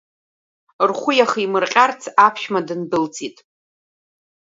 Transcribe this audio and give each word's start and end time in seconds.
Рхәы 0.89 1.11
иахимырҟьарц, 1.15 2.01
аԥшәма 2.25 2.61
дындәылҵит. 2.67 3.37